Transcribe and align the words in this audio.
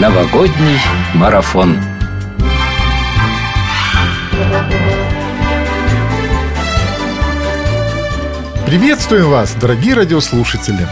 Новогодний 0.00 0.78
марафон. 1.14 1.78
Приветствуем 8.66 9.30
вас, 9.30 9.54
дорогие 9.58 9.94
радиослушатели! 9.94 10.86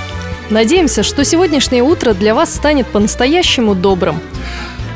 Надеемся, 0.48 1.02
что 1.02 1.22
сегодняшнее 1.22 1.82
утро 1.82 2.14
для 2.14 2.34
вас 2.34 2.54
станет 2.54 2.86
по-настоящему 2.86 3.74
добрым. 3.74 4.22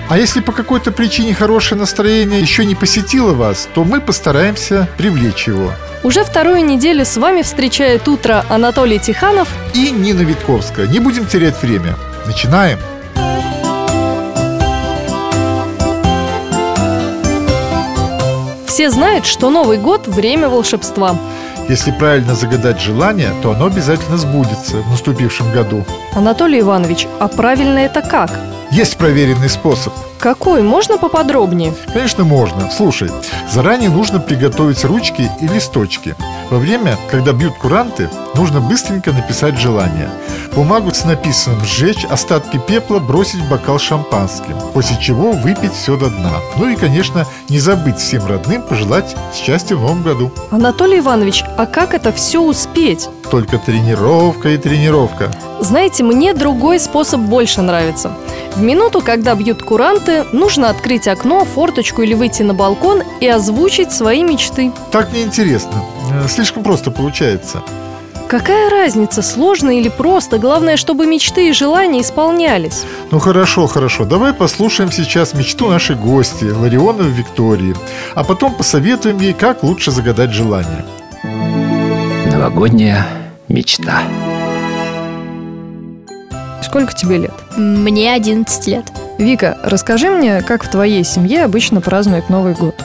А 0.09 0.16
если 0.16 0.40
по 0.40 0.52
какой-то 0.52 0.90
причине 0.90 1.34
хорошее 1.34 1.79
настроение 1.79 2.40
еще 2.40 2.64
не 2.64 2.75
посетило 2.75 3.34
вас, 3.34 3.68
то 3.75 3.84
мы 3.84 4.00
постараемся 4.00 4.88
привлечь 4.96 5.48
его. 5.48 5.70
Уже 6.02 6.25
вторую 6.25 6.64
неделю 6.64 7.04
с 7.04 7.18
вами 7.18 7.43
встречает 7.43 8.09
утро 8.09 8.46
Анатолий 8.48 8.98
Тиханов 8.98 9.48
И 9.75 9.90
Нина 9.90 10.22
Витковская. 10.22 10.86
Не 10.86 10.98
будем 10.98 11.27
терять 11.27 11.61
время. 11.61 11.95
Начинаем! 12.27 12.79
Все 18.78 18.91
знают, 18.91 19.27
что 19.27 19.50
Новый 19.50 19.77
год– 19.77 20.02
время 20.06 20.48
волшебства. 20.48 21.16
Если 21.69 21.91
правильно 21.91 22.36
загадать 22.36 22.80
желание, 22.80 23.32
то 23.42 23.50
оно 23.50 23.66
обязательно 23.66 24.16
сбудется 24.19 24.77
в 24.77 24.91
наступившем 24.92 25.50
году. 25.50 25.84
Анатолий 26.14 26.60
Иванович, 26.60 27.09
а 27.19 27.27
правильно 27.27 27.78
это 27.78 28.02
как? 28.02 28.30
Есть 28.70 28.96
проверенный 28.96 29.48
способ. 29.48 29.92
Какой? 30.18 30.62
Можно 30.62 30.98
поподробнее? 30.98 31.72
Конечно, 31.92 32.24
можно. 32.24 32.70
Слушай, 32.70 33.10
заранее 33.52 33.88
нужно 33.88 34.18
приготовить 34.18 34.84
ручки 34.84 35.30
и 35.41 35.46
листочки. 35.46 36.16
Во 36.50 36.58
время, 36.58 36.96
когда 37.10 37.32
бьют 37.32 37.54
куранты, 37.54 38.10
нужно 38.34 38.60
быстренько 38.60 39.12
написать 39.12 39.58
желание. 39.58 40.08
Бумагу 40.54 40.92
с 40.92 41.04
написанным 41.04 41.64
сжечь, 41.64 42.04
остатки 42.04 42.60
пепла 42.66 42.98
бросить 42.98 43.41
в 43.41 43.48
бокал 43.48 43.78
шампанским, 43.78 44.56
после 44.74 44.96
чего 45.00 45.32
выпить 45.32 45.72
все 45.72 45.96
до 45.96 46.10
дна. 46.10 46.32
Ну 46.56 46.69
и, 46.69 46.74
конечно, 46.74 47.27
не 47.48 47.60
забыть 47.60 47.98
всем 47.98 48.27
родным 48.27 48.62
пожелать 48.62 49.14
счастья 49.34 49.77
в 49.77 49.82
новом 49.82 50.03
году. 50.03 50.32
Анатолий 50.50 50.98
Иванович, 50.98 51.44
а 51.56 51.66
как 51.66 51.94
это 51.94 52.12
все 52.12 52.41
успеть? 52.41 53.08
Только 53.30 53.58
тренировка 53.58 54.48
и 54.48 54.56
тренировка. 54.56 55.30
Знаете, 55.60 56.03
мне 56.03 56.34
другой 56.34 56.80
способ 56.80 57.20
больше 57.20 57.62
нравится. 57.62 58.10
В 58.56 58.62
минуту, 58.62 59.03
когда 59.03 59.34
бьют 59.34 59.62
куранты, 60.09 60.37
нужно 60.37 60.70
открыть 60.70 61.09
окно, 61.09 61.45
форточку 61.45 62.03
или 62.03 62.14
выйти 62.14 62.42
на 62.42 62.55
балкон 62.55 63.03
и 63.20 63.27
озвучить 63.27 63.92
свои 63.92 64.23
мечты. 64.23 64.73
Так 64.91 65.12
неинтересно. 65.12 65.84
Э, 66.12 66.28
Слишком 66.28 66.62
просто 66.62 66.91
получается. 66.91 67.62
Какая 68.28 68.69
разница, 68.69 69.23
сложно 69.23 69.70
или 69.78 69.89
просто? 69.89 70.39
Главное, 70.39 70.77
чтобы 70.77 71.06
мечты 71.06 71.48
и 71.48 71.53
желания 71.53 72.03
исполнялись. 72.03 72.84
Ну 73.11 73.19
хорошо, 73.19 73.67
хорошо. 73.67 74.05
Давай 74.05 74.34
послушаем 74.34 74.92
сейчас 74.92 75.33
мечту 75.33 75.69
нашей 75.70 75.97
гости, 75.97 76.45
Ларионовой 76.45 77.11
Виктории. 77.11 77.75
А 78.15 78.25
потом 78.25 78.55
посоветуем 78.55 79.19
ей, 79.19 79.33
как 79.33 79.62
лучше 79.62 79.91
загадать 79.91 80.33
желание. 80.33 80.84
Новогодняя 82.31 83.06
мечта. 83.48 84.03
Сколько 86.62 86.93
тебе 86.93 87.17
лет? 87.17 87.33
Мне 87.56 88.12
11 88.12 88.67
лет. 88.67 88.84
Вика, 89.19 89.58
расскажи 89.64 90.11
мне, 90.11 90.42
как 90.42 90.62
в 90.62 90.70
твоей 90.70 91.02
семье 91.02 91.44
обычно 91.44 91.80
празднуют 91.80 92.30
Новый 92.30 92.55
год. 92.55 92.77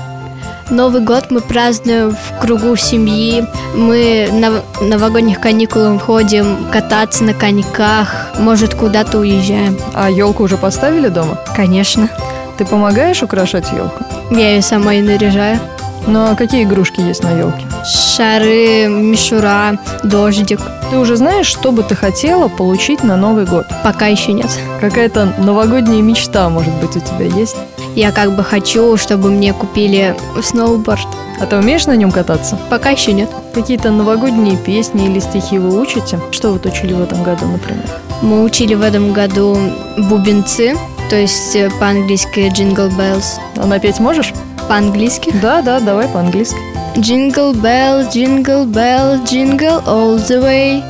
Новый 0.71 1.01
год 1.01 1.29
мы 1.29 1.41
празднуем 1.41 2.15
в 2.15 2.39
кругу 2.39 2.75
семьи. 2.75 3.45
Мы 3.75 4.29
на 4.31 4.63
новогодних 4.83 5.39
каникулах 5.39 6.01
ходим 6.01 6.67
кататься 6.71 7.23
на 7.23 7.35
коньках, 7.35 8.31
может, 8.39 8.73
куда-то 8.73 9.19
уезжаем. 9.19 9.77
А 9.93 10.09
елку 10.09 10.43
уже 10.43 10.57
поставили 10.57 11.09
дома? 11.09 11.37
Конечно. 11.55 12.09
Ты 12.57 12.65
помогаешь 12.65 13.21
украшать 13.21 13.71
елку? 13.71 14.03
Я 14.31 14.55
ее 14.55 14.63
сама 14.63 14.95
и 14.95 15.01
наряжаю. 15.01 15.59
Ну 16.07 16.31
а 16.31 16.35
какие 16.35 16.63
игрушки 16.63 16.99
есть 17.01 17.23
на 17.23 17.37
елке? 17.37 17.65
Шары, 17.85 18.87
мишура, 18.87 19.77
дождик. 20.03 20.59
Ты 20.93 20.99
уже 20.99 21.15
знаешь, 21.15 21.47
что 21.47 21.71
бы 21.71 21.81
ты 21.81 21.95
хотела 21.95 22.49
получить 22.49 23.01
на 23.01 23.17
Новый 23.17 23.45
год? 23.45 23.65
Пока 23.83 24.05
еще 24.05 24.31
нет. 24.31 24.45
Какая-то 24.79 25.33
новогодняя 25.39 26.03
мечта, 26.03 26.47
может 26.49 26.71
быть, 26.75 26.95
у 26.95 26.99
тебя 26.99 27.25
есть? 27.25 27.55
Я 27.95 28.11
как 28.11 28.35
бы 28.35 28.43
хочу, 28.43 28.95
чтобы 28.95 29.31
мне 29.31 29.53
купили 29.53 30.15
сноуборд. 30.43 31.07
А 31.41 31.47
ты 31.47 31.55
умеешь 31.55 31.87
на 31.87 31.95
нем 31.95 32.11
кататься? 32.11 32.59
Пока 32.69 32.91
еще 32.91 33.11
нет. 33.11 33.31
Какие-то 33.55 33.89
новогодние 33.89 34.55
песни 34.55 35.07
или 35.07 35.17
стихи 35.19 35.57
вы 35.57 35.81
учите? 35.81 36.19
Что 36.29 36.51
вот 36.51 36.63
учили 36.67 36.93
в 36.93 37.01
этом 37.01 37.23
году, 37.23 37.47
например? 37.47 37.89
Мы 38.21 38.43
учили 38.43 38.75
в 38.75 38.83
этом 38.83 39.13
году 39.13 39.57
бубенцы, 39.97 40.77
то 41.09 41.15
есть 41.15 41.55
э, 41.55 41.71
по-английски 41.79 42.53
jingle 42.55 42.95
bells. 42.95 43.39
А 43.57 43.65
напеть 43.65 43.99
можешь? 43.99 44.31
По-английски. 44.69 45.33
Да, 45.41 45.63
да, 45.63 45.79
давай 45.79 46.07
по-английски. 46.07 46.57
Jingle 46.97 47.53
bell, 47.53 48.07
jingle 48.11 48.65
bell, 48.65 49.23
jingle 49.25 49.81
all 49.87 50.17
the 50.17 50.41
way. 50.41 50.83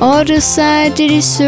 The 0.00 0.40
side 0.40 0.98
is 0.98 1.38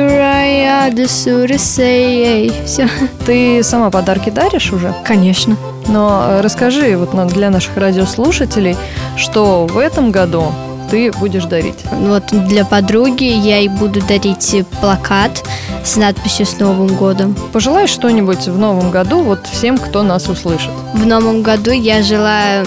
say. 1.57 2.53
Все. 2.65 2.89
Ты 3.25 3.63
сама 3.63 3.91
подарки 3.91 4.31
даришь 4.31 4.73
уже? 4.73 4.95
Конечно. 5.05 5.57
Но 5.89 6.27
э, 6.29 6.41
расскажи 6.43 6.97
вот 6.97 7.15
для 7.29 7.51
наших 7.51 7.77
радиослушателей, 7.77 8.77
что 9.17 9.67
в 9.67 9.79
этом 9.79 10.11
году 10.11 10.53
ты 10.91 11.13
будешь 11.13 11.45
дарить. 11.45 11.85
Вот 11.91 12.25
для 12.49 12.65
подруги 12.65 13.25
я 13.25 13.59
ей 13.59 13.69
буду 13.69 14.01
дарить 14.01 14.65
плакат 14.81 15.45
с 15.85 15.97
надписью 15.97 16.47
«С 16.47 16.59
Новым 16.59 16.97
годом». 16.97 17.37
Пожелай 17.53 17.87
что-нибудь 17.87 18.47
в 18.47 18.59
новом 18.59 18.91
году 18.91 19.23
вот 19.23 19.47
всем, 19.47 19.79
кто 19.79 20.03
нас 20.03 20.29
услышит. 20.29 20.71
В 20.95 21.07
новом 21.07 21.43
году 21.43 21.71
я 21.71 22.03
желаю 22.03 22.67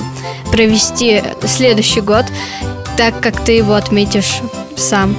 провести 0.51 1.21
следующий 1.45 2.01
год 2.01 2.25
так, 2.97 3.19
как 3.19 3.39
ты 3.43 3.53
его 3.53 3.73
отметишь 3.73 4.41
сам. 4.75 5.15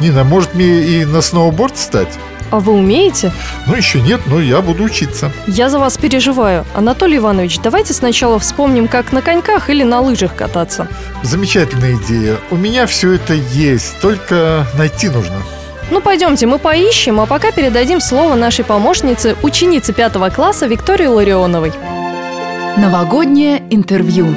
Нина, 0.00 0.24
может 0.24 0.54
мне 0.54 0.80
и 0.80 1.04
на 1.04 1.20
сноуборд 1.20 1.76
встать? 1.76 2.18
А 2.50 2.58
вы 2.58 2.72
умеете? 2.72 3.32
Ну, 3.66 3.74
еще 3.74 4.00
нет, 4.00 4.20
но 4.26 4.40
я 4.40 4.60
буду 4.60 4.84
учиться. 4.84 5.32
Я 5.46 5.68
за 5.70 5.78
вас 5.78 5.96
переживаю. 5.96 6.64
Анатолий 6.74 7.18
Иванович, 7.18 7.60
давайте 7.60 7.94
сначала 7.94 8.38
вспомним, 8.38 8.88
как 8.88 9.12
на 9.12 9.22
коньках 9.22 9.70
или 9.70 9.84
на 9.84 10.00
лыжах 10.00 10.34
кататься. 10.34 10.88
Замечательная 11.22 11.94
идея. 11.96 12.36
У 12.50 12.56
меня 12.56 12.86
все 12.86 13.12
это 13.12 13.34
есть, 13.34 14.00
только 14.00 14.66
найти 14.76 15.08
нужно. 15.08 15.36
Ну, 15.90 16.00
пойдемте, 16.00 16.46
мы 16.46 16.58
поищем, 16.58 17.20
а 17.20 17.26
пока 17.26 17.50
передадим 17.50 18.00
слово 18.00 18.34
нашей 18.34 18.64
помощнице, 18.64 19.36
ученице 19.42 19.92
пятого 19.92 20.28
класса 20.30 20.66
Виктории 20.66 21.06
Ларионовой. 21.06 21.72
Новогоднее 22.76 23.62
интервью. 23.70 24.34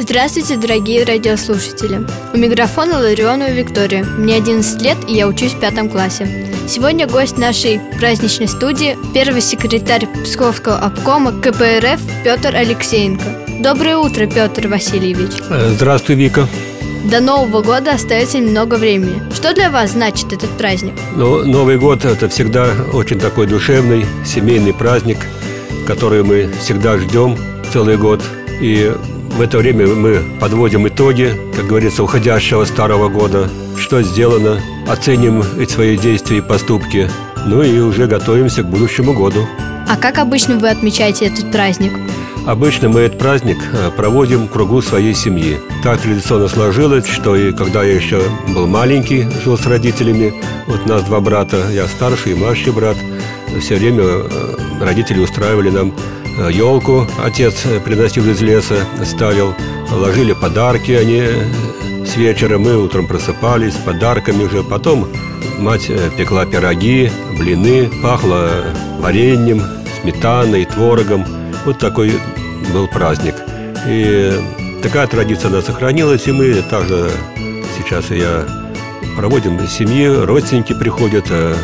Здравствуйте, 0.00 0.56
дорогие 0.56 1.02
радиослушатели! 1.02 2.06
У 2.32 2.36
микрофона 2.36 3.00
Ларионова 3.00 3.50
Виктория. 3.50 4.04
Мне 4.04 4.36
11 4.36 4.80
лет, 4.80 4.96
и 5.08 5.14
я 5.14 5.26
учусь 5.26 5.54
в 5.54 5.58
пятом 5.58 5.88
классе. 5.88 6.46
Сегодня 6.68 7.08
гость 7.08 7.36
нашей 7.36 7.80
праздничной 7.98 8.46
студии– 8.46 8.96
первый 9.12 9.40
секретарь 9.40 10.06
Псковского 10.22 10.76
обкома 10.76 11.32
КПРФ 11.32 12.00
Петр 12.22 12.54
Алексеенко. 12.54 13.24
Доброе 13.60 13.96
утро, 13.96 14.26
Петр 14.26 14.68
Васильевич! 14.68 15.32
Э, 15.50 15.70
Здравствуй, 15.74 16.14
Вика. 16.14 16.46
До 17.10 17.18
Нового 17.20 17.60
года 17.60 17.90
остается 17.94 18.38
немного 18.38 18.76
времени. 18.76 19.20
Что 19.34 19.52
для 19.52 19.68
вас 19.68 19.90
значит 19.92 20.32
этот 20.32 20.50
праздник? 20.50 20.92
Ну, 21.16 21.44
Новый 21.44 21.76
год– 21.76 22.04
это 22.04 22.28
всегда 22.28 22.70
очень 22.92 23.18
такой 23.18 23.48
душевный, 23.48 24.06
семейный 24.24 24.72
праздник, 24.72 25.18
который 25.88 26.22
мы 26.22 26.48
всегда 26.60 26.98
ждем 26.98 27.36
целый 27.72 27.96
год. 27.96 28.22
И 28.60 28.92
в 29.38 29.40
это 29.40 29.58
время 29.58 29.86
мы 29.86 30.20
подводим 30.40 30.88
итоги, 30.88 31.32
как 31.54 31.68
говорится, 31.68 32.02
уходящего 32.02 32.64
старого 32.64 33.08
года, 33.08 33.48
что 33.76 34.02
сделано, 34.02 34.60
оценим 34.88 35.44
свои 35.68 35.96
действия 35.96 36.38
и 36.38 36.40
поступки, 36.40 37.08
ну 37.46 37.62
и 37.62 37.78
уже 37.78 38.08
готовимся 38.08 38.64
к 38.64 38.66
будущему 38.66 39.12
году. 39.12 39.46
А 39.88 39.96
как 39.96 40.18
обычно 40.18 40.58
вы 40.58 40.68
отмечаете 40.70 41.26
этот 41.26 41.52
праздник? 41.52 41.92
Обычно 42.46 42.88
мы 42.88 43.00
этот 43.00 43.20
праздник 43.20 43.58
э, 43.72 43.92
проводим 43.96 44.46
в 44.46 44.50
кругу 44.50 44.82
своей 44.82 45.14
семьи. 45.14 45.60
Так 45.84 46.00
традиционно 46.00 46.48
сложилось, 46.48 47.06
что 47.06 47.36
и 47.36 47.52
когда 47.52 47.84
я 47.84 47.94
еще 47.94 48.20
был 48.48 48.66
маленький, 48.66 49.28
жил 49.44 49.56
с 49.56 49.66
родителями, 49.66 50.34
вот 50.66 50.84
нас 50.86 51.04
два 51.04 51.20
брата, 51.20 51.62
я 51.70 51.86
старший 51.86 52.32
и 52.32 52.34
младший 52.34 52.72
брат, 52.72 52.96
все 53.60 53.76
время 53.76 54.02
э, 54.02 54.56
родители 54.80 55.20
устраивали 55.20 55.70
нам 55.70 55.94
елку, 56.50 57.06
отец 57.24 57.66
э, 57.66 57.80
приносил 57.80 58.28
из 58.30 58.40
леса, 58.40 58.84
ставил, 59.04 59.54
ложили 59.90 60.32
подарки, 60.32 60.92
они 60.92 61.20
э, 61.20 62.04
с 62.06 62.16
вечера, 62.16 62.58
мы 62.58 62.76
утром 62.76 63.06
просыпались 63.06 63.74
с 63.74 63.78
подарками 63.78 64.44
уже, 64.44 64.62
потом 64.62 65.08
мать 65.58 65.86
э, 65.88 66.10
пекла 66.16 66.46
пироги, 66.46 67.10
блины, 67.38 67.90
пахло 68.02 68.64
вареньем, 68.98 69.62
сметаной, 70.00 70.64
творогом. 70.64 71.24
Вот 71.64 71.78
такой 71.78 72.12
был 72.72 72.88
праздник. 72.88 73.34
И 73.86 74.32
такая 74.82 75.06
традиция 75.06 75.50
она 75.50 75.62
сохранилась, 75.62 76.26
и 76.26 76.32
мы 76.32 76.62
также 76.62 77.10
сейчас 77.76 78.10
я 78.10 78.46
проводим 79.16 79.58
семьи, 79.66 80.06
родственники 80.06 80.72
приходят, 80.74 81.26
э, 81.30 81.54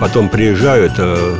потом 0.00 0.28
приезжают 0.28 0.94
э, 0.98 1.36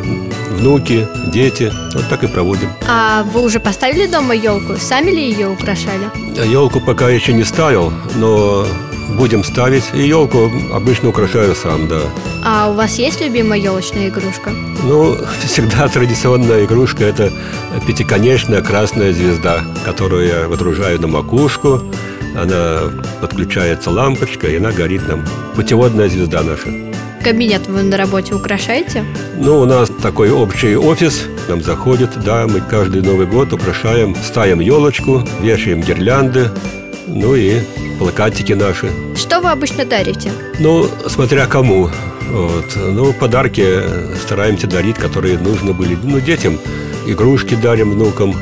внуки, 0.55 1.07
дети. 1.27 1.73
Вот 1.95 2.09
так 2.09 2.25
и 2.25 2.27
проводим. 2.27 2.69
А 2.89 3.23
вы 3.25 3.43
уже 3.43 3.61
поставили 3.61 4.07
дома 4.07 4.35
елку? 4.35 4.77
Сами 4.77 5.11
ли 5.11 5.31
ее 5.31 5.49
украшали? 5.49 6.11
Елку 6.47 6.81
пока 6.81 7.09
еще 7.11 7.33
не 7.33 7.45
ставил, 7.45 7.93
но 8.17 8.67
будем 9.17 9.45
ставить. 9.45 9.85
И 9.95 10.03
елку 10.09 10.51
обычно 10.73 11.09
украшаю 11.11 11.55
сам, 11.55 11.89
да. 11.89 12.01
А 12.45 12.71
у 12.71 12.75
вас 12.75 12.99
есть 12.99 13.21
любимая 13.21 13.59
елочная 13.59 14.09
игрушка? 14.09 14.51
Ну, 14.85 15.17
всегда 15.45 15.89
традиционная 15.89 16.65
игрушка– 16.65 17.05
это 17.05 17.31
пятиконечная 17.87 18.63
красная 18.63 19.13
звезда, 19.13 19.65
которую 19.85 20.27
я 20.27 20.49
выдружаю 20.49 21.01
на 21.01 21.09
макушку. 21.09 21.83
Она 22.37 22.81
подключается 23.21 23.91
лампочка, 23.91 24.49
и 24.49 24.57
она 24.57 24.73
горит 24.73 25.07
нам. 25.09 25.25
Путеводная 25.55 26.09
звезда 26.09 26.43
наша. 26.43 26.94
Кабинет 27.25 27.69
вы 27.69 27.83
на 27.85 27.97
работе 27.97 28.35
украшаете? 28.35 29.03
Ну, 29.39 29.61
у 29.61 29.65
нас 29.65 29.91
такой 30.03 30.31
общий 30.31 30.77
офис, 30.77 31.23
нам 31.49 31.63
заходит, 31.63 32.11
да, 32.23 32.47
мы 32.47 32.61
каждый 32.61 33.01
Новый 33.01 33.27
год 33.27 33.51
украшаем, 33.55 34.15
ставим 34.15 34.61
елочку, 34.61 35.27
вешаем 35.41 35.81
гирлянды, 35.81 36.51
ну 37.07 37.35
и 37.35 37.61
плакатики 37.99 38.53
наши. 38.53 38.91
Что 39.17 39.41
вы 39.41 39.51
обычно 39.51 39.87
дарите? 39.87 40.33
Ну, 40.59 40.87
смотря 41.07 41.47
кому. 41.47 41.89
Вот. 42.31 42.77
Ну, 42.77 43.15
подарки 43.15 43.81
стараемся 44.23 44.67
дарить, 44.67 44.97
которые 44.97 45.39
нужны 45.39 45.73
были 45.73 45.97
ну, 46.03 46.21
детям. 46.21 46.59
Игрушки 47.07 47.55
дарим 47.55 47.93
внукам, 47.93 48.35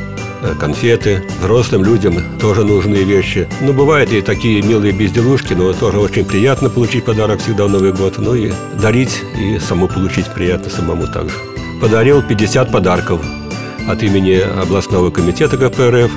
конфеты. 0.59 1.23
Взрослым 1.41 1.85
людям 1.85 2.15
тоже 2.41 2.65
нужные 2.65 3.05
вещи. 3.05 3.49
Ну, 3.61 3.73
бывают 3.73 4.13
и 4.13 4.21
такие 4.23 4.63
милые 4.63 4.93
безделушки, 4.93 5.55
но 5.55 5.73
тоже 5.73 5.99
очень 5.99 6.25
приятно 6.25 6.69
получить 6.69 7.05
подарок 7.05 7.41
всегда 7.41 7.67
в 7.67 7.71
Новый 7.71 7.93
год. 7.93 8.15
Ну 8.19 8.35
и 8.35 8.53
дарить, 8.81 9.23
и 9.39 9.59
саму 9.59 9.89
получить 9.89 10.27
приятно 10.35 10.71
самому 10.71 11.07
также. 11.07 11.35
Подарил 11.81 12.23
50 12.23 12.71
подарков 12.71 13.21
от 13.89 14.03
имени 14.03 14.39
областного 14.39 15.11
комитета 15.11 15.57
КПРФ 15.57 16.11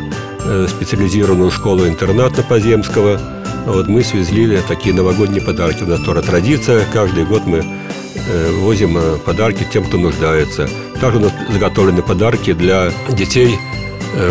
Э, 0.48 0.68
специализированную 0.70 1.50
школу-интернат 1.50 2.38
на 2.38 2.44
Поземского. 2.44 3.20
Вот 3.66 3.88
мы 3.88 4.04
свезли 4.04 4.62
такие 4.68 4.94
новогодние 4.94 5.42
подарки. 5.42 5.82
У 5.82 5.88
нас 5.88 6.00
тоже 6.02 6.22
традиция. 6.22 6.86
Каждый 6.94 7.26
год 7.26 7.48
мы 7.48 7.64
э, 7.64 8.52
возим 8.60 8.96
э, 8.96 9.18
подарки 9.26 9.66
тем, 9.74 9.86
кто 9.86 9.98
нуждается. 9.98 10.70
Также 11.02 11.18
у 11.18 11.22
нас 11.22 11.32
заготовлены 11.52 12.04
подарки 12.04 12.54
для 12.54 12.92
детей 13.10 13.58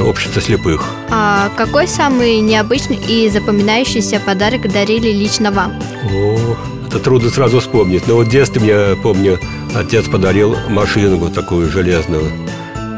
общества 0.06 0.40
слепых. 0.40 0.84
А 1.10 1.50
какой 1.56 1.86
самый 1.86 2.40
необычный 2.40 2.96
и 2.96 3.28
запоминающийся 3.28 4.20
подарок 4.20 4.70
дарили 4.72 5.10
лично 5.10 5.50
вам? 5.50 5.74
О, 6.12 6.56
это 6.86 6.98
трудно 6.98 7.30
сразу 7.30 7.60
вспомнить. 7.60 8.06
Но 8.06 8.16
вот 8.16 8.26
в 8.28 8.30
детстве, 8.30 8.66
я 8.66 8.96
помню, 9.02 9.38
отец 9.74 10.06
подарил 10.06 10.56
машинку 10.68 11.28
такую 11.28 11.70
железную. 11.70 12.30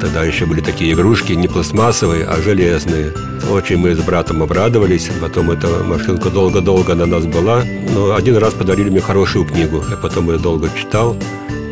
Тогда 0.01 0.25
еще 0.25 0.45
были 0.45 0.61
такие 0.61 0.93
игрушки, 0.93 1.33
не 1.33 1.49
пластмассовые, 1.49 2.27
а 2.27 2.41
железные. 2.43 3.13
Очень 3.51 3.79
мы 3.79 3.95
с 3.95 3.99
братом 3.99 4.43
обрадовались. 4.43 5.09
Потом 5.21 5.51
эта 5.51 5.69
машинка 5.83 6.29
долго-долго 6.29 6.95
на 6.95 7.07
нас 7.07 7.25
была. 7.25 7.63
Но 7.95 8.15
один 8.15 8.37
раз 8.37 8.53
подарили 8.53 8.91
мне 8.91 9.01
хорошую 9.01 9.47
книгу. 9.47 9.83
Я 9.89 9.97
потом 9.97 10.31
ее 10.31 10.39
долго 10.39 10.69
читал. 10.79 11.17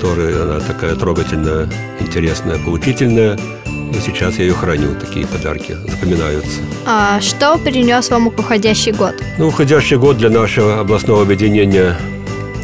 Тоже 0.00 0.40
она 0.42 0.60
такая 0.60 0.96
трогательная, 0.96 1.68
интересная, 2.00 2.58
поучительная. 2.58 3.38
И 3.92 4.00
сейчас 4.00 4.38
я 4.38 4.44
ее 4.44 4.54
храню, 4.54 4.94
такие 5.00 5.26
подарки 5.26 5.76
запоминаются. 5.88 6.60
А 6.86 7.20
что 7.20 7.58
принес 7.58 8.10
вам 8.10 8.28
уходящий 8.28 8.92
год? 8.92 9.14
Ну, 9.38 9.48
уходящий 9.48 9.96
год 9.96 10.18
для 10.18 10.30
нашего 10.30 10.80
областного 10.80 11.22
объединения 11.22 11.96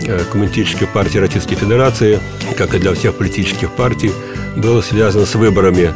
э, 0.06 0.20
Коммунистической 0.30 0.86
партии 0.86 1.18
Российской 1.18 1.56
Федерации, 1.56 2.18
как 2.56 2.74
и 2.74 2.78
для 2.78 2.94
всех 2.94 3.14
политических 3.14 3.70
партий, 3.70 4.12
был 4.56 4.82
связан 4.82 5.26
с 5.26 5.34
выборами 5.34 5.92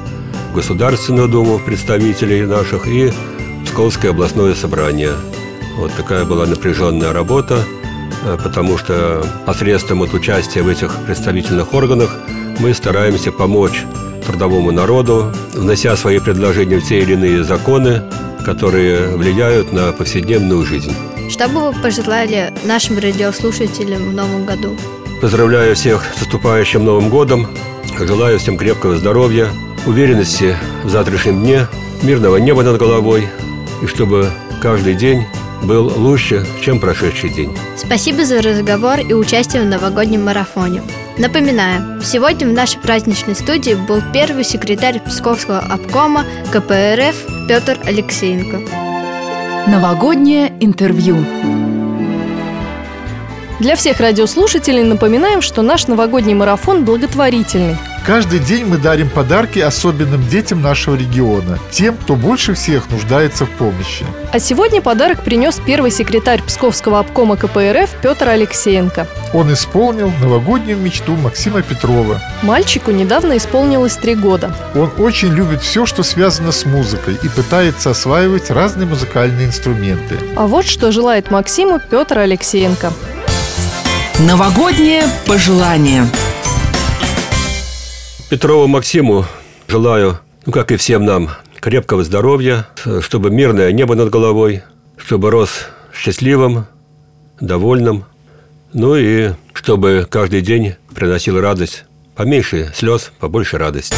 Государственную 0.55 1.29
Думу 1.29 1.59
представителей 1.59 2.47
наших 2.47 2.87
и 2.87 3.13
Псковское 3.65 4.13
областное 4.13 4.55
собрание. 4.55 5.13
Вот 5.77 5.93
такая 5.95 6.25
была 6.25 6.47
напряженная 6.47 7.13
работа, 7.13 7.65
э, 8.25 8.39
потому 8.43 8.79
что 8.79 9.27
посредством 9.47 10.03
от 10.03 10.15
участия 10.15 10.63
в 10.63 10.69
этих 10.69 10.95
представительных 11.07 11.75
органах 11.75 12.17
мы 12.61 12.73
стараемся 12.73 13.33
помочь 13.33 13.83
трудовому 14.25 14.73
народу, 14.73 15.33
внося 15.55 15.97
свои 15.97 16.19
предложения 16.19 16.79
в 16.79 16.89
те 16.89 17.01
или 17.01 17.13
иные 17.13 17.45
законы, 17.45 18.03
которые 18.45 19.17
влияют 19.17 19.73
на 19.73 19.93
повседневную 19.93 20.65
жизнь. 20.65 20.95
Что 21.31 21.49
бы 21.49 21.71
вы 21.71 21.81
пожелали 21.81 22.53
нашим 22.65 22.99
радиослушателям 22.99 24.11
в 24.11 24.13
новом 24.13 24.45
году? 24.45 24.77
Поздравляю 25.21 25.75
всех 25.75 26.05
с 26.17 26.21
наступающим 26.21 26.85
Новым 26.85 27.09
годом, 27.09 27.49
Желаю 28.01 28.39
всем 28.39 28.59
крепкого 28.59 28.97
здоровья, 28.97 29.49
уверенности 29.87 30.57
в 30.83 30.91
завтрашнем 30.91 31.43
дне, 31.43 31.69
мирного 32.03 32.37
неба 32.37 32.63
над 32.63 32.77
головой, 32.77 33.29
и 33.83 33.87
чтобы 33.87 34.31
каждый 34.61 34.95
день 34.95 35.25
был 35.63 35.93
лучше, 35.97 36.45
чем 36.61 36.81
прошедший 36.81 37.31
день. 37.31 37.57
Спасибо 37.77 38.25
за 38.25 38.43
разговор 38.43 38.99
и 38.99 39.15
участие 39.15 39.63
в 39.63 39.67
новогоднем 39.67 40.25
марафоне. 40.25 40.83
Напоминаю, 41.17 42.03
сегодня 42.03 42.49
в 42.49 42.53
нашей 42.53 42.81
праздничной 42.81 43.37
студии 43.37 43.75
был 43.75 44.03
первый 44.13 44.43
секретарь 44.43 44.99
Псковского 44.99 45.61
обкома 45.61 46.25
КПРФ 46.53 47.47
Петр 47.47 47.79
Алексеенко. 47.85 48.59
Новогоднее 49.71 50.53
интервью. 50.59 51.25
Для 53.61 53.77
всех 53.77 54.01
радиослушателей 54.01 54.83
напоминаем, 54.83 55.41
что 55.41 55.63
наш 55.63 55.87
новогодний 55.87 56.35
марафон 56.35 56.85
благотворительный. 56.85 57.77
Каждый 58.05 58.39
день 58.39 58.67
мы 58.67 58.77
дарим 58.77 59.09
подарки 59.09 59.61
особенным 59.61 60.29
детям 60.29 60.61
нашего 60.61 60.95
региона, 60.95 61.59
тем, 61.71 61.97
кто 61.97 62.17
больше 62.17 62.53
всех 62.53 62.91
нуждается 62.91 63.47
в 63.47 63.51
помощи. 63.53 64.05
А 64.31 64.39
сегодня 64.39 64.83
подарок 64.83 65.23
принес 65.23 65.59
первый 65.65 65.91
секретарь 65.91 66.43
Псковского 66.43 66.99
обкома 66.99 67.39
КПРФ 67.39 67.89
Петр 68.03 68.29
Алексеенко. 68.29 69.07
Он 69.33 69.51
исполнил 69.55 70.13
новогоднюю 70.21 70.77
мечту 70.77 71.15
Максима 71.17 71.63
Петрова. 71.63 72.21
Мальчику 72.43 72.91
недавно 72.91 73.39
исполнилось 73.39 73.97
три 73.97 74.15
года. 74.15 74.55
Он 74.75 74.93
очень 74.99 75.33
любит 75.33 75.63
все, 75.63 75.87
что 75.87 76.03
связано 76.03 76.53
с 76.53 76.67
музыкой 76.67 77.19
и 77.23 77.29
пытается 77.31 77.89
осваивать 77.91 78.51
разные 78.51 78.87
музыкальные 78.87 79.47
инструменты. 79.47 80.19
А 80.37 80.47
вот 80.47 80.67
что 80.67 80.93
желает 80.93 81.31
Максиму 81.31 81.81
Петр 81.81 82.19
Алексеенко. 82.19 82.93
Новогоднее 84.19 85.05
пожелание. 85.27 86.05
Петрову 88.35 88.67
Максиму 88.67 89.27
желаю, 89.69 90.19
ну 90.45 90.51
как 90.51 90.73
и 90.73 90.77
всем 90.77 91.05
нам, 91.05 91.31
крепкого 91.61 92.03
здоровья, 92.03 92.67
чтобы 93.01 93.31
мирное 93.31 93.71
небо 93.71 93.95
над 93.95 94.11
головой, 94.11 94.65
чтобы 94.97 95.31
рос 95.31 95.69
счастливым, 95.95 96.67
довольным, 97.41 98.07
ну 98.73 98.97
и 98.97 99.35
чтобы 99.53 100.09
каждый 100.11 100.41
день 100.41 100.75
приносил 100.97 101.41
радость, 101.41 101.85
поменьше 102.17 102.73
слез, 102.75 103.13
побольше 103.21 103.57
радости. 103.57 103.95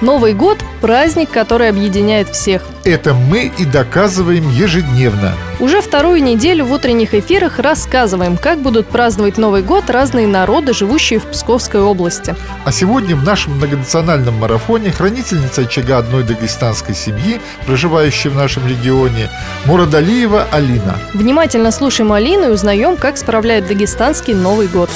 Новый 0.00 0.32
год– 0.32 0.64
праздник, 0.80 1.28
который 1.30 1.68
объединяет 1.68 2.30
всех. 2.30 2.62
Это 2.84 3.12
мы 3.12 3.52
и 3.58 3.66
доказываем 3.66 4.48
ежедневно. 4.48 5.34
Уже 5.58 5.82
вторую 5.82 6.22
неделю 6.22 6.64
в 6.64 6.72
утренних 6.72 7.12
эфирах 7.12 7.58
рассказываем, 7.58 8.38
как 8.38 8.60
будут 8.60 8.86
праздновать 8.86 9.36
Новый 9.36 9.62
год 9.62 9.90
разные 9.90 10.26
народы, 10.26 10.72
живущие 10.72 11.18
в 11.18 11.26
Псковской 11.26 11.82
области. 11.82 12.34
А 12.64 12.72
сегодня 12.72 13.14
в 13.14 13.24
нашем 13.24 13.56
многонациональном 13.56 14.38
марафоне 14.38 14.90
хранительница 14.90 15.62
очага 15.62 15.98
одной 15.98 16.22
дагестанской 16.22 16.94
семьи, 16.94 17.38
проживающей 17.66 18.30
в 18.30 18.36
нашем 18.36 18.66
регионе, 18.66 19.28
Мурадалиева 19.66 20.46
Алина. 20.50 20.96
Внимательно 21.12 21.70
слушаем 21.72 22.10
Алину 22.12 22.46
и 22.46 22.52
узнаем, 22.52 22.96
как 22.96 23.18
справляют 23.18 23.66
дагестанский 23.66 24.32
Новый 24.32 24.66
год. 24.66 24.88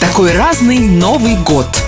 Такой 0.00 0.36
разный 0.36 0.80
Новый 0.80 1.36
год– 1.36 1.68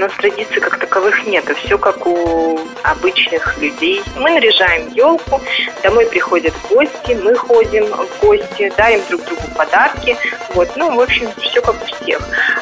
нас 0.00 0.12
традиций 0.14 0.60
как 0.60 0.78
таковых 0.78 1.26
нет. 1.26 1.44
Все 1.58 1.78
как 1.78 2.06
у 2.06 2.58
обычных 2.82 3.58
людей. 3.58 4.02
Мы 4.16 4.30
наряжаем 4.30 4.88
елку, 4.92 5.40
домой 5.82 6.06
приходят 6.06 6.54
гости, 6.68 7.18
мы 7.22 7.34
ходим 7.34 7.84
в 7.86 8.20
гости, 8.20 8.72
дарим 8.76 9.00
друг 9.08 9.22
другу 9.24 9.42
подарки. 9.56 10.16
Вот, 10.54 10.70
ну, 10.76 10.94
в 10.96 11.00
общем, 11.00 11.28
все 11.40 11.60
как 11.60 11.76
у 11.82 11.86
всех. 11.86 12.20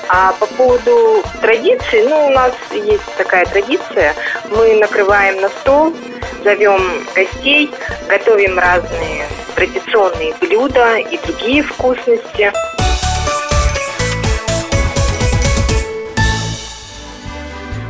А 0.08 0.32
по 0.32 0.46
поводу 0.46 1.22
традиции, 1.40 2.02
ну, 2.08 2.26
у 2.26 2.30
нас 2.30 2.52
есть 2.72 3.16
такая 3.16 3.46
традиция. 3.46 4.14
Мы 4.50 4.74
накрываем 4.74 5.40
на 5.40 5.48
стол, 5.48 5.94
зовем 6.42 7.06
гостей, 7.14 7.70
готовим 8.08 8.58
разные 8.58 9.26
традиционные 9.54 10.34
блюда 10.40 10.96
и 10.96 11.18
другие 11.18 11.62
вкусности. 11.62 12.52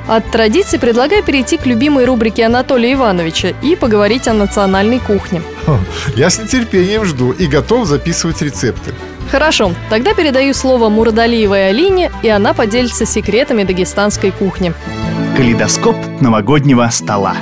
От 0.08 0.30
традиции 0.30 0.78
предлагаю 0.78 1.22
перейти 1.22 1.58
к 1.58 1.66
любимой 1.66 2.06
рубрике 2.06 2.46
Анатолия 2.46 2.94
Ивановича 2.94 3.52
и 3.62 3.76
поговорить 3.76 4.26
о 4.26 4.32
национальной 4.32 5.00
кухне. 5.00 5.42
Я 6.16 6.30
с 6.30 6.38
нетерпением 6.38 7.04
жду 7.04 7.32
и 7.32 7.46
готов 7.46 7.86
записывать 7.86 8.40
рецепты. 8.40 8.94
Хорошо, 9.30 9.74
тогда 9.90 10.14
передаю 10.14 10.54
слово 10.54 10.88
Мурадалиевой 10.88 11.68
Алине, 11.68 12.10
и 12.22 12.28
она 12.28 12.54
поделится 12.54 13.04
секретами 13.04 13.64
дагестанской 13.64 14.30
кухни. 14.30 14.72
Калейдоскоп 15.36 15.96
новогоднего 16.22 16.88
стола. 16.90 17.36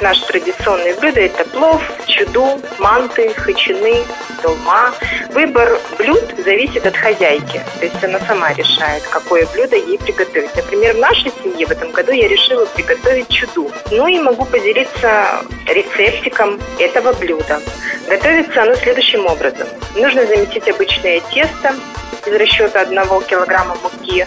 Наши 0.00 0.24
традиционные 0.26 0.94
блюда– 0.94 1.20
это 1.22 1.44
плов, 1.44 1.82
чуду, 2.06 2.58
манты, 2.78 3.34
хачины, 3.34 4.02
долма. 4.42 4.94
Выбор 5.32 5.78
блюд 5.98 6.24
зависит 6.42 6.86
от 6.86 6.96
хозяйки. 6.96 7.62
То 7.78 7.84
есть 7.84 8.02
она 8.02 8.18
сама 8.20 8.52
решает, 8.54 9.02
какое 9.10 9.46
блюдо 9.48 9.76
ей 9.76 9.98
приготовить. 9.98 10.54
Например, 10.56 10.94
в 10.94 10.98
нашей 10.98 11.30
семье 11.42 11.66
в 11.66 11.70
этом 11.70 11.90
году 11.92 12.12
я 12.12 12.28
решила 12.28 12.64
приготовить 12.66 13.28
чуду. 13.28 13.70
Ну 13.90 14.06
и 14.06 14.18
могу 14.18 14.46
поделиться 14.46 15.44
рецептиком 15.66 16.58
этого 16.78 17.12
блюда. 17.12 17.60
Готовится 18.08 18.62
оно 18.62 18.74
следующим 18.76 19.26
образом. 19.26 19.68
Нужно 19.96 20.24
замесить 20.24 20.66
обычное 20.66 21.20
тесто 21.32 21.74
из 22.26 22.34
расчета 22.34 22.80
1 22.80 23.02
килограмма 23.28 23.76
муки, 23.82 24.26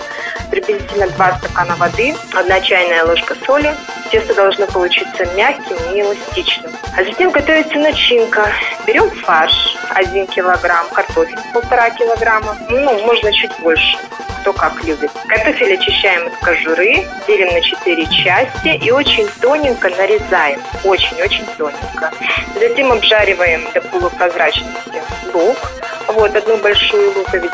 приблизительно 0.52 1.08
2 1.08 1.38
стакана 1.40 1.76
воды, 1.76 2.16
1 2.34 2.62
чайная 2.64 3.06
ложка 3.06 3.36
соли. 3.46 3.76
Тесто 4.14 4.36
должно 4.36 4.68
получиться 4.68 5.26
мягким 5.36 5.76
и 5.92 6.02
эластичным. 6.02 6.72
А 6.96 7.04
затем 7.04 7.32
готовится 7.32 7.80
начинка. 7.80 8.48
Берем 8.86 9.10
фарш 9.10 9.76
1 9.90 10.28
килограмм, 10.28 10.88
картофель 10.90 11.36
1,5 11.52 11.98
килограмма, 11.98 12.56
ну, 12.70 13.04
можно 13.08 13.34
чуть 13.34 13.60
больше 13.62 13.98
кто 14.42 14.54
как 14.54 14.84
любит. 14.84 15.10
Картофель 15.28 15.74
очищаем 15.74 16.28
от 16.28 16.36
кожуры, 16.36 17.08
делим 17.26 17.54
на 17.54 17.62
4 17.62 18.06
части 18.08 18.86
и 18.86 18.92
очень 18.92 19.28
тоненько 19.42 19.90
нарезаем. 19.90 20.62
Очень-очень 20.84 21.48
тоненько. 21.58 22.12
Затем 22.60 22.92
обжариваем 22.92 23.64
до 23.74 23.82
полупрозрачности 23.82 25.02
лук. 25.34 25.58
Вот 26.08 26.36
одну 26.36 26.58
большую 26.58 27.14
луковицу, 27.18 27.54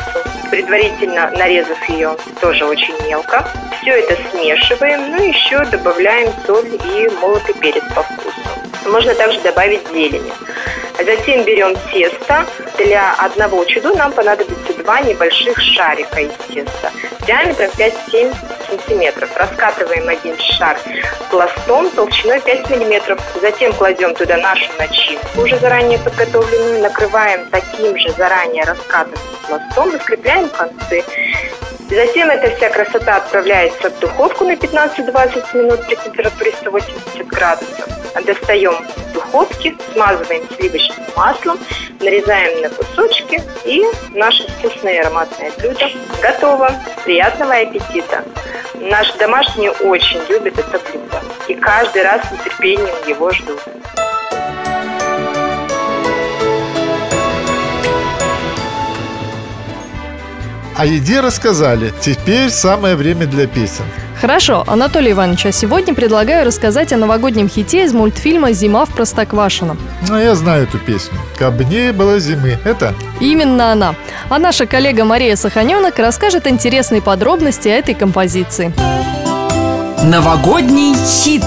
предварительно 0.50 1.30
нарезав 1.30 1.88
ее 1.88 2.16
тоже 2.40 2.66
очень 2.66 2.94
мелко. 3.06 3.48
Все 3.80 3.92
это 3.92 4.16
смешиваем, 4.30 5.10
ну 5.12 5.22
еще 5.22 5.64
добавляем 5.66 6.32
соль 6.46 6.68
и 6.68 7.08
молотый 7.20 7.54
перец 7.54 7.84
по 7.94 8.02
вкусу. 8.02 8.40
Можно 8.86 9.14
также 9.14 9.40
добавить 9.40 9.86
зелени. 9.88 10.32
Затем 10.98 11.44
берем 11.44 11.74
тесто. 11.92 12.46
Для 12.76 13.14
одного 13.14 13.64
чуду 13.64 13.94
нам 13.94 14.12
понадобится 14.12 14.74
два 14.74 15.00
небольших 15.00 15.58
шарика 15.60 16.20
из 16.20 16.32
теста 16.48 16.90
диаметром 17.26 17.70
5-7 17.78 18.34
сантиметров. 18.70 19.30
Раскатываем 19.36 20.08
один 20.08 20.38
шар 20.38 20.78
пластом 21.30 21.90
толщиной 21.90 22.40
5 22.40 22.70
миллиметров. 22.70 23.20
Затем 23.40 23.72
кладем 23.72 24.14
туда 24.14 24.36
нашу 24.36 24.70
начинку, 24.78 25.42
уже 25.42 25.58
заранее 25.58 25.98
подготовленную, 25.98 26.82
накрываем 26.82 27.48
таким 27.50 27.98
же 27.98 28.10
заранее 28.12 28.64
раскатанным 28.64 29.18
пластом, 29.46 29.90
закрепляем 29.90 30.48
концы. 30.48 31.04
Затем 31.90 32.30
эта 32.30 32.54
вся 32.56 32.70
красота 32.70 33.16
отправляется 33.16 33.90
в 33.90 33.98
духовку 33.98 34.44
на 34.44 34.52
15-20 34.52 35.56
минут 35.56 35.84
при 35.86 35.96
температуре 35.96 36.52
180 36.52 37.26
градусов. 37.26 37.88
Достаем 38.24 38.76
духовки, 39.30 39.76
смазываем 39.92 40.42
сливочным 40.56 41.06
маслом, 41.16 41.58
нарезаем 42.00 42.62
на 42.62 42.70
кусочки 42.70 43.42
и 43.64 43.84
наше 44.10 44.46
вкусное 44.48 45.00
ароматное 45.00 45.52
блюдо 45.58 45.88
готово. 46.20 46.70
Приятного 47.04 47.54
аппетита! 47.54 48.24
Наши 48.74 49.16
домашние 49.18 49.70
очень 49.72 50.20
любят 50.28 50.58
это 50.58 50.78
блюдо 50.78 51.22
и 51.48 51.54
каждый 51.54 52.02
раз 52.02 52.22
с 52.26 52.32
нетерпением 52.32 52.94
его 53.06 53.30
ждут. 53.32 53.60
О 60.76 60.86
еде 60.86 61.20
рассказали, 61.20 61.92
теперь 62.00 62.48
самое 62.48 62.96
время 62.96 63.26
для 63.26 63.46
песен. 63.46 63.84
Хорошо, 64.20 64.64
Анатолий 64.66 65.12
Иванович, 65.12 65.46
а 65.46 65.52
сегодня 65.52 65.94
предлагаю 65.94 66.44
рассказать 66.44 66.92
о 66.92 66.98
новогоднем 66.98 67.48
хите 67.48 67.84
из 67.84 67.94
мультфильма 67.94 68.52
«Зима 68.52 68.84
в 68.84 68.90
Простоквашино». 68.90 69.78
Ну, 70.08 70.18
я 70.18 70.34
знаю 70.34 70.64
эту 70.64 70.78
песню. 70.78 71.18
«Кабы 71.38 71.64
не 71.64 71.90
было 71.92 72.18
зимы». 72.18 72.58
Это? 72.64 72.92
Именно 73.18 73.72
она. 73.72 73.94
А 74.28 74.38
наша 74.38 74.66
коллега 74.66 75.06
Мария 75.06 75.36
Саханенок 75.36 75.98
расскажет 75.98 76.46
интересные 76.46 77.00
подробности 77.00 77.68
о 77.68 77.72
этой 77.72 77.94
композиции. 77.94 78.74
Новогодний 80.04 80.94
хит. 80.94 81.44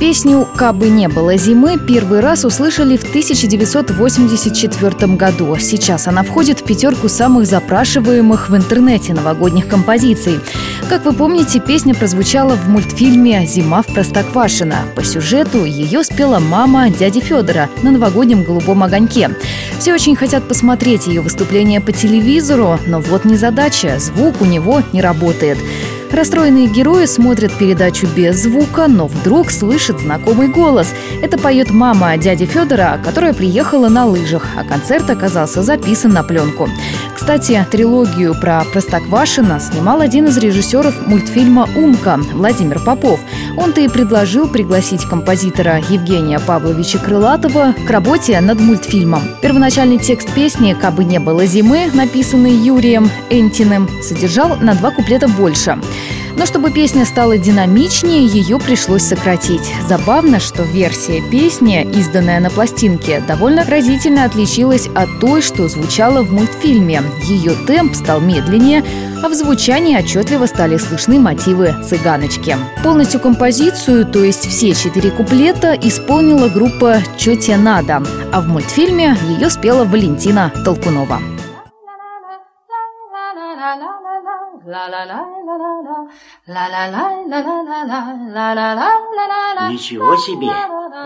Песню 0.00 0.48
«Кабы 0.56 0.88
не 0.88 1.08
было 1.08 1.36
зимы» 1.36 1.78
первый 1.78 2.20
раз 2.20 2.46
услышали 2.46 2.96
в 2.96 3.02
1984 3.02 5.14
году. 5.14 5.54
Сейчас 5.60 6.08
она 6.08 6.22
входит 6.22 6.60
в 6.60 6.64
пятерку 6.64 7.10
самых 7.10 7.44
запрашиваемых 7.44 8.48
в 8.48 8.56
интернете 8.56 9.12
новогодних 9.12 9.68
композиций. 9.68 10.40
Как 10.88 11.04
вы 11.04 11.12
помните, 11.12 11.60
песня 11.60 11.94
прозвучала 11.94 12.56
в 12.56 12.66
мультфильме 12.66 13.44
«Зима 13.44 13.82
в 13.82 13.88
Простоквашино». 13.88 14.76
По 14.96 15.04
сюжету 15.04 15.66
ее 15.66 16.02
спела 16.02 16.38
мама 16.38 16.88
дяди 16.88 17.20
Федора 17.20 17.68
на 17.82 17.90
новогоднем 17.90 18.42
голубом 18.42 18.82
огоньке. 18.82 19.28
Все 19.78 19.92
очень 19.92 20.16
хотят 20.16 20.48
посмотреть 20.48 21.08
ее 21.08 21.20
выступление 21.20 21.82
по 21.82 21.92
телевизору, 21.92 22.78
но 22.86 23.00
вот 23.00 23.26
незадача, 23.26 23.98
звук 23.98 24.40
у 24.40 24.46
него 24.46 24.82
не 24.94 25.02
работает. 25.02 25.58
Расстроенные 26.12 26.66
герои 26.66 27.06
смотрят 27.06 27.52
передачу 27.56 28.06
без 28.16 28.42
звука, 28.42 28.88
но 28.88 29.06
вдруг 29.06 29.50
слышат 29.50 30.00
знакомый 30.00 30.48
голос. 30.48 30.92
Это 31.22 31.38
поет 31.38 31.70
мама 31.70 32.16
дяди 32.16 32.46
Федора, 32.46 33.00
которая 33.04 33.32
приехала 33.32 33.88
на 33.88 34.06
лыжах, 34.06 34.44
а 34.56 34.64
концерт 34.64 35.08
оказался 35.08 35.62
записан 35.62 36.12
на 36.12 36.22
пленку. 36.22 36.68
Кстати, 37.20 37.64
трилогию 37.70 38.34
про 38.34 38.64
Простоквашино 38.72 39.60
снимал 39.60 40.00
один 40.00 40.28
из 40.28 40.38
режиссеров 40.38 41.06
мультфильма 41.06 41.68
«Умка» 41.76 42.18
Владимир 42.32 42.80
Попов. 42.80 43.20
Он-то 43.58 43.82
и 43.82 43.88
предложил 43.88 44.48
пригласить 44.48 45.04
композитора 45.04 45.82
Евгения 45.90 46.40
Павловича 46.40 46.98
Крылатова 46.98 47.74
к 47.86 47.90
работе 47.90 48.40
над 48.40 48.58
мультфильмом. 48.58 49.22
Первоначальный 49.42 49.98
текст 49.98 50.32
песни 50.32 50.72
«Кабы 50.72 51.04
не 51.04 51.20
было 51.20 51.44
зимы», 51.44 51.90
написанный 51.92 52.52
Юрием 52.52 53.10
Энтиным, 53.28 53.86
содержал 54.02 54.56
на 54.56 54.74
два 54.74 54.90
куплета 54.90 55.28
больше. 55.28 55.78
Но 56.36 56.46
чтобы 56.46 56.70
песня 56.70 57.04
стала 57.04 57.38
динамичнее, 57.38 58.26
ее 58.26 58.58
пришлось 58.58 59.02
сократить. 59.02 59.72
Забавно, 59.88 60.40
что 60.40 60.62
версия 60.62 61.22
песни, 61.30 61.86
изданная 61.94 62.40
на 62.40 62.50
пластинке, 62.50 63.22
довольно 63.26 63.64
разительно 63.64 64.24
отличилась 64.24 64.88
от 64.94 65.08
той, 65.20 65.42
что 65.42 65.68
звучала 65.68 66.22
в 66.22 66.32
мультфильме. 66.32 67.02
Ее 67.24 67.54
темп 67.66 67.94
стал 67.94 68.20
медленнее, 68.20 68.84
а 69.22 69.28
в 69.28 69.34
звучании 69.34 69.98
отчетливо 69.98 70.46
стали 70.46 70.76
слышны 70.76 71.18
мотивы 71.18 71.74
цыганочки. 71.88 72.56
Полностью 72.82 73.20
композицию, 73.20 74.06
то 74.06 74.24
есть 74.24 74.46
все 74.46 74.74
четыре 74.74 75.10
куплета, 75.10 75.74
исполнила 75.74 76.48
группа 76.48 77.02
«Чё 77.18 77.36
тебе 77.36 77.56
надо», 77.56 78.02
а 78.32 78.40
в 78.40 78.48
мультфильме 78.48 79.16
ее 79.28 79.50
спела 79.50 79.84
Валентина 79.84 80.52
Толкунова. 80.64 81.20
Ничего 89.70 90.16
себе! 90.16 90.50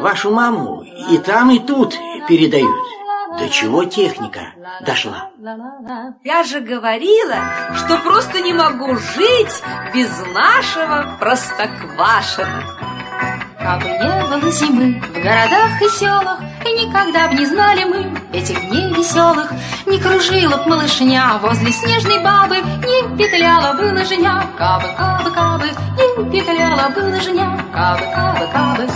Вашу 0.01 0.31
маму 0.31 0.83
и 0.83 1.19
там, 1.19 1.51
и 1.51 1.59
тут 1.59 1.95
передают. 2.29 2.85
До 3.39 3.49
чего 3.49 3.85
техника 3.85 4.53
дошла? 4.83 5.31
Я 6.23 6.45
же 6.45 6.61
говорила, 6.61 7.37
что 7.75 7.99
просто 7.99 8.41
не 8.41 8.53
могу 8.53 8.97
жить 8.97 9.63
без 9.93 10.11
нашего 10.33 11.17
простоквашина. 11.19 12.63
Кабы 13.59 13.89
не 13.89 14.21
было 14.29 14.51
зимы 14.53 15.01
в 15.01 15.13
городах 15.15 15.81
и 15.81 15.89
селах, 15.89 16.41
И 16.67 16.87
никогда 16.87 17.29
б 17.29 17.35
не 17.35 17.47
знали 17.47 17.85
мы 17.85 18.14
этих 18.35 18.69
дней 18.69 18.93
веселых, 18.93 19.51
Не 19.87 19.99
кружила 19.99 20.57
б 20.57 20.69
малышня 20.69 21.39
возле 21.41 21.73
снежной 21.73 22.19
бабы, 22.19 22.57
Не 22.57 23.17
петляла 23.17 23.73
бы 23.75 23.93
лыжня, 23.93 24.45
кабы, 24.59 24.89
кабы, 24.97 25.31
кабы, 25.31 25.71
Не 25.97 26.31
петляла 26.31 26.89
бы 26.91 27.01
лыжня, 27.01 27.59
кабы, 27.73 28.05
кабы, 28.15 28.47
кабы. 28.53 28.89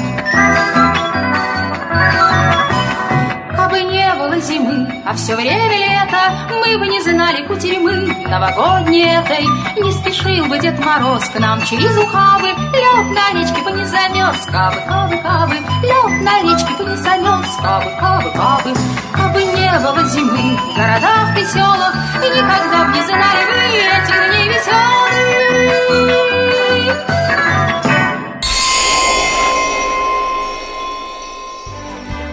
Кабы 3.68 3.82
не 3.82 4.14
было 4.14 4.40
зимы, 4.40 5.02
а 5.04 5.12
все 5.12 5.36
время 5.36 5.68
лета 5.68 6.48
Мы 6.48 6.78
бы 6.78 6.86
не 6.86 7.02
знали 7.02 7.46
кутерьмы 7.46 8.16
новогодней 8.26 9.04
этой. 9.04 9.44
Не 9.82 9.92
спешил 9.92 10.46
бы 10.46 10.58
Дед 10.58 10.82
Мороз 10.82 11.28
к 11.28 11.38
нам 11.38 11.60
через 11.66 11.94
ухабы. 11.98 12.48
Лед 12.48 13.06
на 13.12 13.38
речке 13.38 13.60
бы 13.62 13.72
не 13.72 13.84
замерз, 13.84 14.46
кабы, 14.46 14.80
кабы, 14.88 15.18
кабы. 15.18 15.56
Лед 15.82 16.22
на 16.22 16.40
речке 16.44 16.72
бы 16.78 16.84
не 16.88 16.96
замерз, 16.96 17.56
кабы, 17.60 17.90
кабы, 18.00 18.30
кабы. 18.30 18.74
Кабы 19.12 19.44
не 19.44 19.78
было 19.80 20.02
зимы 20.04 20.56
в 20.56 20.74
городах 20.74 21.36
и 21.36 21.44
селах 21.44 21.94
И 22.24 22.28
никогда 22.30 22.84
б 22.84 22.94
не 22.94 23.02
знали 23.02 23.44
вы 23.52 23.76
этих 23.76 24.30
дней 24.30 24.48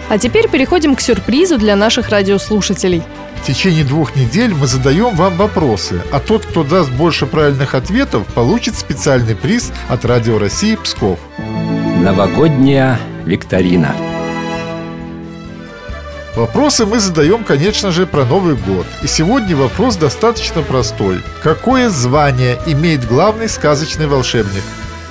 А 0.08 0.18
теперь 0.18 0.48
переходим 0.48 0.94
к 0.94 1.00
сюрпризу 1.00 1.58
для 1.58 1.74
наших 1.74 2.10
радиослушателей. 2.10 3.02
В 3.42 3.46
течение 3.46 3.84
двух 3.84 4.14
недель 4.16 4.54
мы 4.54 4.66
задаем 4.66 5.14
вам 5.14 5.36
вопросы, 5.36 6.00
а 6.12 6.20
тот, 6.20 6.46
кто 6.46 6.64
даст 6.64 6.90
больше 6.90 7.26
правильных 7.26 7.74
ответов, 7.74 8.26
получит 8.28 8.76
специальный 8.76 9.36
приз 9.36 9.72
от 9.88 10.04
Радио 10.04 10.38
России 10.38 10.76
Псков. 10.76 11.18
Новогодняя 12.02 12.98
викторина. 13.24 13.94
Вопросы 16.36 16.84
мы 16.84 17.00
задаем, 17.00 17.44
конечно 17.44 17.90
же, 17.90 18.06
про 18.06 18.24
Новый 18.24 18.56
год. 18.56 18.86
И 19.02 19.06
сегодня 19.06 19.56
вопрос 19.56 19.96
достаточно 19.96 20.60
простой. 20.62 21.20
Какое 21.42 21.88
звание 21.88 22.58
имеет 22.66 23.06
главный 23.08 23.48
сказочный 23.48 24.06
волшебник? 24.06 24.62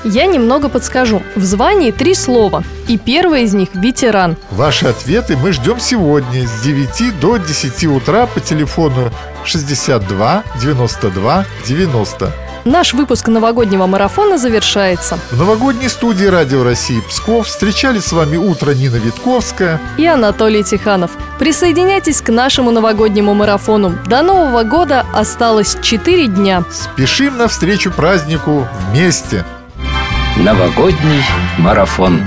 Я 0.06 0.28
немного 0.28 0.70
подскажу. 0.70 1.24
В 1.36 1.44
звании 1.44 1.90
три 1.90 2.14
слова, 2.14 2.64
и 2.88 2.96
первое 2.96 3.42
из 3.42 3.56
них– 3.56 3.70
ветеран. 3.74 4.38
Ваши 4.52 4.86
ответы 4.86 5.36
мы 5.36 5.52
ждем 5.52 5.80
сегодня 5.80 6.48
с 6.48 6.62
9 6.62 7.20
до 7.20 7.38
10 7.38 7.86
утра 7.86 8.28
по 8.28 8.40
телефону 8.40 9.12
62 9.44 10.44
92 10.62 11.46
90. 11.68 12.32
Наш 12.66 12.94
выпуск 12.94 13.28
новогоднего 13.28 13.88
марафона 13.88 14.38
завершается. 14.38 15.20
В 15.32 15.38
новогодней 15.38 15.90
студии 15.90 16.26
Радио 16.26 16.64
России 16.64 17.00
Псков 17.10 17.48
встречали 17.48 18.00
с 18.00 18.12
вами 18.12 18.38
утро 18.38 18.72
Нина 18.72 18.98
Витковская 18.98 19.80
и 19.98 20.06
Анатолий 20.06 20.64
Тиханов. 20.64 21.12
Присоединяйтесь 21.40 22.22
к 22.22 22.30
нашему 22.30 22.70
новогоднему 22.70 23.34
марафону. 23.34 23.98
До 24.08 24.22
Нового 24.22 24.64
года 24.64 25.04
осталось 25.14 25.78
4 25.82 26.28
дня. 26.28 26.64
Спешим 26.72 27.38
навстречу 27.38 27.92
празднику 27.92 28.68
вместе. 28.90 29.46
Новогодний 30.38 31.24
марафон. 31.58 32.22